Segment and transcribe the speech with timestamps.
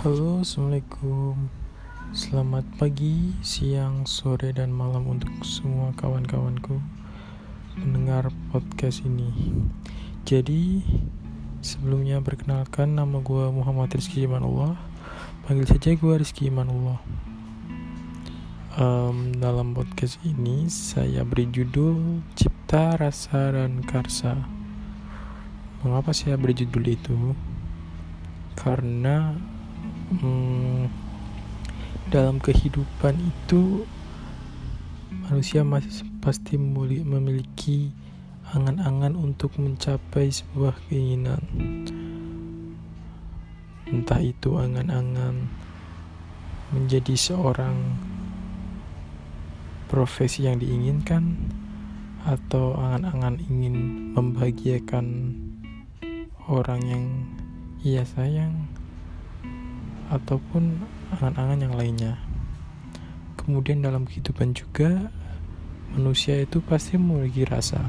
[0.00, 1.52] Halo, assalamualaikum.
[2.16, 6.80] Selamat pagi, siang, sore, dan malam untuk semua kawan-kawanku
[7.76, 9.28] mendengar podcast ini.
[10.24, 10.80] Jadi,
[11.60, 14.72] sebelumnya perkenalkan nama gue Muhammad Rizky Imanullah.
[15.44, 16.96] Panggil saja gue Rizky Imanullah.
[18.80, 24.48] Um, dalam podcast ini saya beri judul Cipta, Rasa, dan Karsa.
[25.84, 27.36] Mengapa saya beri judul itu?
[28.56, 29.36] Karena
[30.20, 30.86] hmm,
[32.12, 33.88] dalam kehidupan itu
[35.28, 37.90] manusia masih pasti memiliki
[38.50, 41.40] angan-angan untuk mencapai sebuah keinginan.
[43.90, 45.50] Entah itu angan-angan
[46.70, 47.98] menjadi seorang
[49.90, 51.34] profesi yang diinginkan
[52.22, 53.74] atau angan-angan ingin
[54.14, 55.34] membahagiakan
[56.46, 57.04] orang yang
[57.82, 58.68] ia sayang
[60.10, 60.82] ataupun
[61.14, 62.14] angan-angan yang lainnya.
[63.38, 65.08] Kemudian dalam kehidupan juga
[65.94, 67.80] manusia itu pasti memiliki rasa,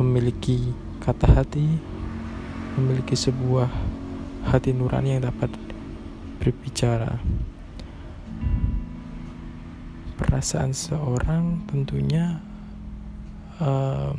[0.00, 0.72] memiliki
[1.04, 1.68] kata hati,
[2.80, 3.68] memiliki sebuah
[4.48, 5.52] hati nurani yang dapat
[6.40, 7.20] berbicara.
[10.20, 12.40] Perasaan seorang tentunya
[13.60, 14.16] um,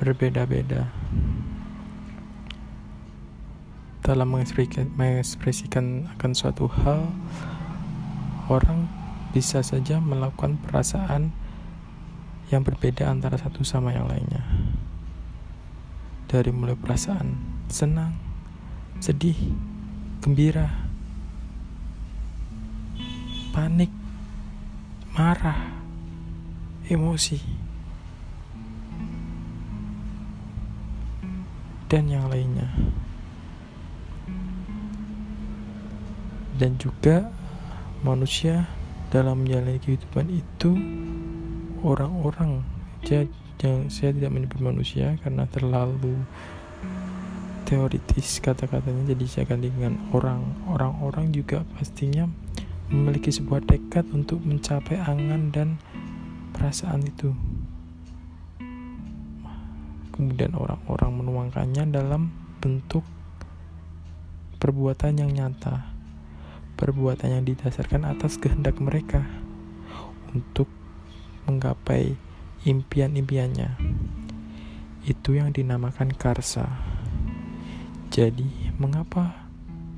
[0.00, 0.88] berbeda-beda
[4.10, 7.14] dalam mengekspresikan akan suatu hal
[8.50, 8.90] orang
[9.30, 11.30] bisa saja melakukan perasaan
[12.50, 14.42] yang berbeda antara satu sama yang lainnya.
[16.26, 17.38] Dari mulai perasaan
[17.70, 18.18] senang
[18.98, 19.38] sedih
[20.18, 20.66] gembira
[23.54, 23.94] panik
[25.14, 25.70] marah
[26.90, 27.38] emosi
[31.86, 32.66] dan yang lainnya
[36.60, 37.32] dan juga
[38.04, 38.68] manusia
[39.08, 40.76] dalam menjalani kehidupan itu
[41.80, 42.60] orang-orang.
[43.60, 46.20] Yang saya tidak menyebut manusia karena terlalu
[47.64, 49.16] teoritis kata-katanya.
[49.16, 50.44] Jadi saya ganti dengan orang.
[50.68, 52.28] Orang-orang juga pastinya
[52.92, 55.68] memiliki sebuah tekad untuk mencapai angan dan
[56.52, 57.32] perasaan itu.
[60.12, 62.28] Kemudian orang-orang menuangkannya dalam
[62.60, 63.04] bentuk
[64.60, 65.89] perbuatan yang nyata
[66.80, 69.28] perbuatan yang didasarkan atas kehendak mereka
[70.32, 70.64] untuk
[71.44, 72.16] menggapai
[72.64, 73.76] impian-impiannya.
[75.04, 76.64] Itu yang dinamakan karsa.
[78.08, 79.44] Jadi, mengapa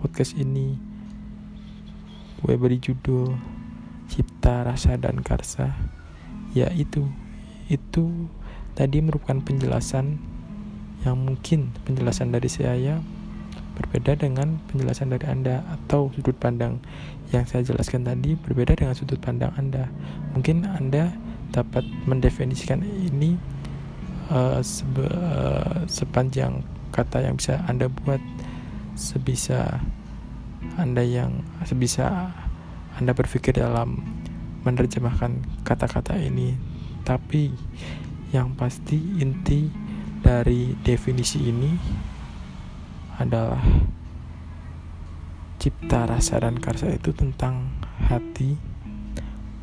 [0.00, 0.80] podcast ini
[2.40, 3.36] gue beri judul
[4.08, 5.76] Cipta, Rasa, dan Karsa?
[6.56, 7.04] Ya itu,
[7.68, 8.26] itu
[8.72, 10.16] tadi merupakan penjelasan
[11.04, 13.04] yang mungkin penjelasan dari saya
[13.80, 16.78] berbeda dengan penjelasan dari Anda atau sudut pandang
[17.32, 19.88] yang saya jelaskan tadi berbeda dengan sudut pandang Anda.
[20.36, 21.16] Mungkin Anda
[21.50, 23.40] dapat mendefinisikan ini
[24.30, 28.22] uh, sebe, uh, sepanjang kata yang bisa Anda buat
[28.94, 29.80] sebisa
[30.76, 32.30] Anda yang sebisa
[33.00, 34.04] Anda berpikir dalam
[34.62, 36.54] menerjemahkan kata-kata ini.
[37.00, 37.50] Tapi
[38.30, 39.66] yang pasti inti
[40.20, 41.70] dari definisi ini
[43.20, 43.60] adalah
[45.60, 47.68] cipta rasa dan karsa itu tentang
[48.08, 48.56] hati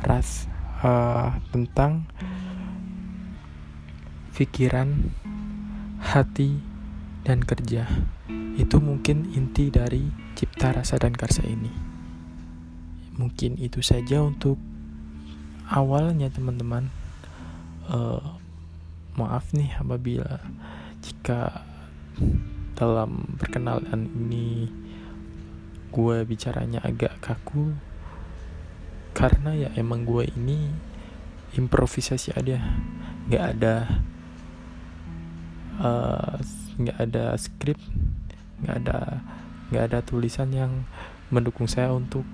[0.00, 0.48] ras
[0.80, 2.08] uh, tentang
[4.32, 5.12] pikiran
[6.00, 6.58] hati
[7.22, 7.84] dan kerja.
[8.56, 11.70] Itu mungkin inti dari cipta rasa dan karsa ini.
[13.20, 14.56] Mungkin itu saja untuk
[15.68, 16.88] awalnya teman-teman.
[17.92, 18.40] Uh,
[19.12, 20.40] maaf nih apabila
[21.04, 21.60] jika
[22.82, 24.66] dalam perkenalan ini
[25.94, 27.78] gue bicaranya agak kaku
[29.14, 30.66] karena ya emang gue ini
[31.54, 32.58] improvisasi aja.
[33.30, 33.74] Nggak ada
[35.78, 36.34] eh,
[36.82, 37.78] nggak uh, ada skrip
[38.66, 39.22] nggak ada
[39.70, 40.82] nggak ada tulisan yang
[41.30, 42.26] mendukung saya untuk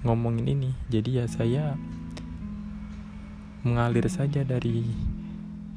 [0.00, 0.70] ngomongin ini.
[0.88, 1.76] Jadi ya saya
[3.68, 4.86] mengalir saja dari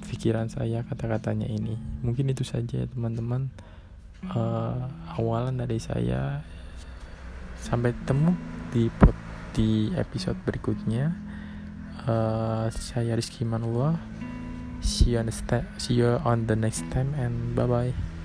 [0.10, 1.78] pikiran saya kata-katanya ini.
[2.02, 3.54] Mungkin itu saja teman-teman.
[4.26, 6.42] Uh, awalan dari saya.
[7.62, 8.34] Sampai ketemu
[8.74, 9.16] di pot
[9.54, 11.14] di episode berikutnya.
[12.10, 13.96] Uh, saya Rizky Manullah.
[14.82, 15.36] See you on the,
[15.78, 18.19] see you on the next time and bye bye